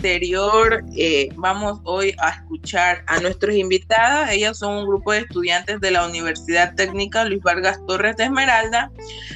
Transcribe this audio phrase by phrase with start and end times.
[0.00, 4.30] anterior, eh, vamos hoy a escuchar a nuestros invitados.
[4.30, 8.90] Ellas son un grupo de estudiantes de la Universidad Técnica Luis Vargas Torres de Esmeralda,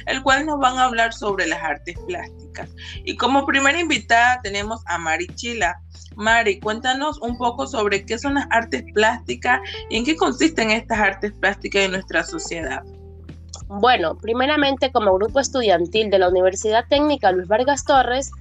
[0.07, 2.71] el cual nos van a hablar sobre las artes plásticas.
[3.03, 5.79] Y como primera invitada tenemos a Mari Chila.
[6.15, 9.59] Mari, cuéntanos un poco sobre qué son las artes plásticas
[9.91, 12.81] y en qué consisten estas artes plásticas en nuestra sociedad.
[13.67, 18.31] Bueno, primeramente como grupo estudiantil de la Universidad Técnica Luis Vargas Torres,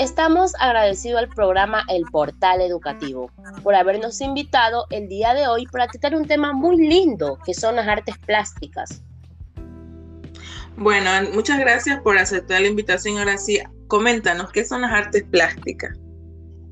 [0.00, 3.30] estamos agradecidos al programa El Portal Educativo
[3.62, 7.76] por habernos invitado el día de hoy para tratar un tema muy lindo que son
[7.76, 9.02] las artes plásticas.
[10.78, 13.18] Bueno, muchas gracias por aceptar la invitación.
[13.18, 13.58] Ahora sí,
[13.88, 15.98] coméntanos, ¿qué son las artes plásticas?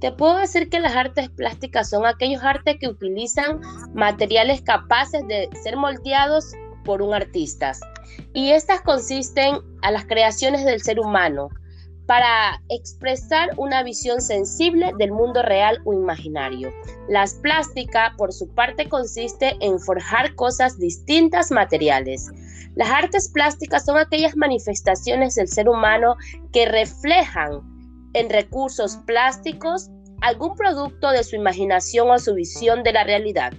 [0.01, 3.61] Te puedo decir que las artes plásticas son aquellos artes que utilizan
[3.93, 7.73] materiales capaces de ser moldeados por un artista.
[8.33, 11.51] Y estas consisten a las creaciones del ser humano
[12.09, 16.73] para expresar una visión sensible del mundo real o imaginario.
[17.07, 22.31] Las plásticas, por su parte, consiste en forjar cosas distintas materiales.
[22.77, 26.17] Las artes plásticas son aquellas manifestaciones del ser humano
[26.51, 27.61] que reflejan
[28.15, 29.91] en recursos plásticos
[30.23, 33.53] algún producto de su imaginación o su visión de la realidad.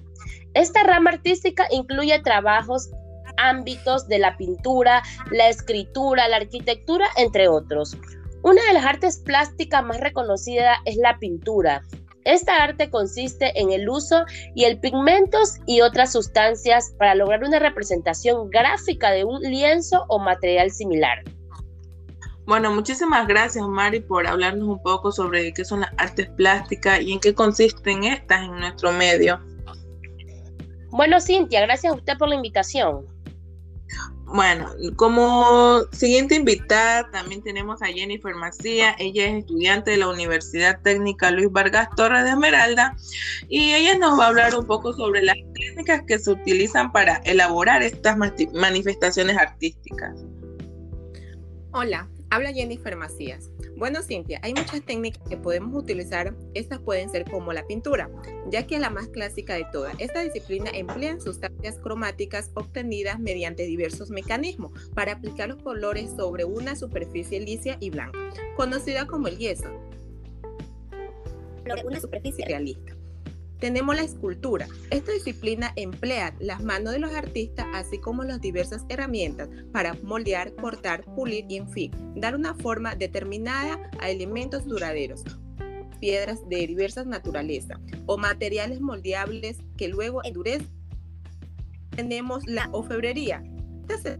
[0.55, 2.89] Esta rama artística incluye trabajos
[3.37, 7.95] ámbitos de la pintura, la escritura, la arquitectura, entre otros.
[8.41, 11.81] Una de las artes plásticas más reconocidas es la pintura.
[12.25, 14.23] Esta arte consiste en el uso
[14.55, 20.19] y el pigmentos y otras sustancias para lograr una representación gráfica de un lienzo o
[20.19, 21.23] material similar.
[22.45, 27.13] Bueno, muchísimas gracias Mari por hablarnos un poco sobre qué son las artes plásticas y
[27.13, 29.39] en qué consisten estas en nuestro medio.
[30.91, 33.05] Bueno, Cintia, gracias a usted por la invitación.
[34.31, 38.95] Bueno, como siguiente invitada también tenemos a Jennifer Macía.
[38.99, 42.95] Ella es estudiante de la Universidad Técnica Luis Vargas Torres de Esmeralda
[43.47, 47.17] y ella nos va a hablar un poco sobre las técnicas que se utilizan para
[47.25, 50.23] elaborar estas manifestaciones artísticas.
[51.71, 53.49] Hola, habla Jennifer Macías.
[53.79, 56.35] Bueno, Cintia, hay muchas técnicas que podemos utilizar.
[56.53, 58.09] Estas pueden ser como la pintura,
[58.51, 59.95] ya que es la más clásica de todas.
[59.99, 66.75] Esta disciplina emplea sustancias cromáticas obtenidas mediante diversos mecanismos para aplicar los colores sobre una
[66.75, 68.19] superficie lisa y blanca,
[68.57, 69.69] conocida como el yeso.
[71.85, 72.98] Una superficie realista.
[73.59, 74.67] Tenemos la escultura.
[74.89, 80.55] Esta disciplina emplea las manos de los artistas, así como las diversas herramientas para moldear,
[80.55, 85.23] cortar, pulir y, en fin, dar una forma determinada a elementos duraderos,
[85.99, 90.67] piedras de diversas naturalezas o materiales moldeables que luego endurecen.
[91.89, 93.43] Tenemos la ofebrería.
[93.89, 94.19] Estas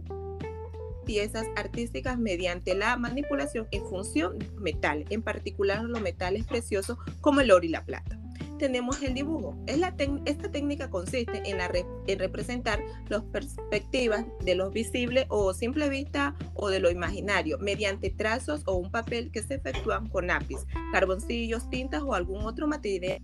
[1.06, 7.40] piezas artísticas mediante la manipulación en función de metal, en particular los metales preciosos como
[7.40, 8.19] el oro y la plata
[8.60, 9.56] tenemos el dibujo.
[9.66, 9.94] Es la
[10.26, 11.70] esta técnica consiste en, la
[12.06, 18.10] en representar las perspectivas de lo visible o simple vista o de lo imaginario mediante
[18.10, 20.58] trazos o un papel que se efectúan con lápiz,
[20.92, 23.20] carboncillos, tintas o algún otro material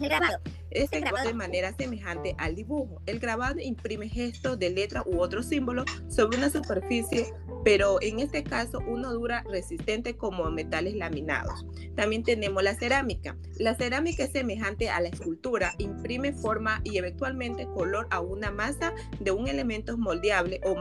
[0.00, 0.38] grabado.
[0.70, 3.02] Este grabado de manera semejante al dibujo.
[3.06, 7.32] El grabado imprime gestos de letra u otro símbolo sobre una superficie,
[7.64, 11.64] pero en este caso uno dura resistente como metales laminados.
[11.94, 13.36] También tenemos la cerámica.
[13.58, 18.92] La cerámica es semejante a la escultura, imprime forma y eventualmente color a una masa
[19.20, 20.74] de un elemento moldeable o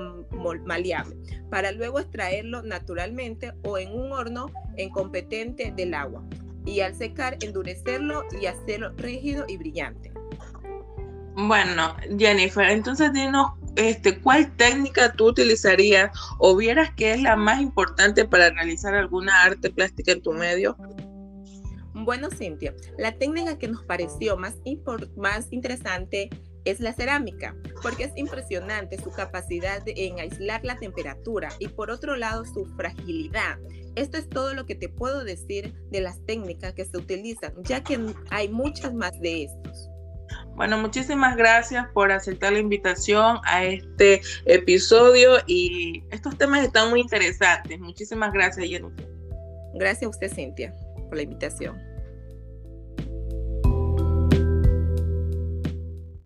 [0.66, 1.16] maleable,
[1.50, 6.24] para luego extraerlo naturalmente o en un horno incompetente del agua
[6.66, 10.12] y al secar endurecerlo y hacerlo rígido y brillante.
[11.36, 17.62] Bueno, Jennifer, entonces dinos este, ¿cuál técnica tú utilizarías o vieras que es la más
[17.62, 20.76] importante para realizar alguna arte plástica en tu medio?
[21.94, 24.56] Bueno, Cintia, la técnica que nos pareció más,
[25.18, 26.30] más interesante
[26.66, 32.16] es la cerámica, porque es impresionante su capacidad en aislar la temperatura y por otro
[32.16, 33.57] lado su fragilidad.
[33.95, 37.84] Esto es todo lo que te puedo decir de las técnicas que se utilizan, ya
[37.84, 38.00] que
[38.30, 39.91] hay muchas más de estos.
[40.62, 47.02] Bueno, muchísimas gracias por aceptar la invitación a este episodio y estos temas están muy
[47.02, 47.80] interesantes.
[47.80, 49.10] Muchísimas gracias, Jennifer.
[49.74, 50.72] Gracias a usted, Cintia,
[51.10, 51.91] por la invitación.